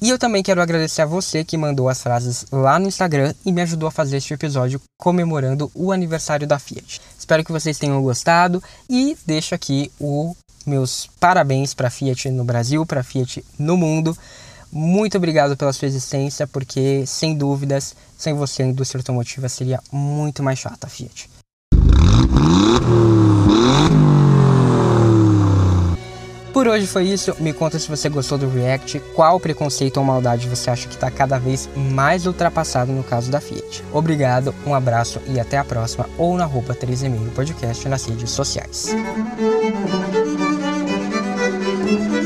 [0.01, 3.51] E eu também quero agradecer a você que mandou as frases lá no Instagram e
[3.51, 6.99] me ajudou a fazer este episódio comemorando o aniversário da Fiat.
[7.15, 10.35] Espero que vocês tenham gostado e deixo aqui os
[10.65, 14.17] meus parabéns para a Fiat no Brasil, para a Fiat no mundo.
[14.71, 20.43] Muito obrigado pela sua existência, porque sem dúvidas, sem você a indústria automotiva seria muito
[20.43, 21.29] mais chata, Fiat.
[26.55, 27.35] Por hoje foi isso.
[27.37, 31.11] Me conta se você gostou do React, qual preconceito ou maldade você acha que está
[31.11, 33.83] cada vez mais ultrapassado no caso da Fiat.
[33.91, 38.05] Obrigado, um abraço e até a próxima, ou na roupa 3 e meio podcast nas
[38.05, 38.95] redes sociais.
[41.85, 42.24] Thank you.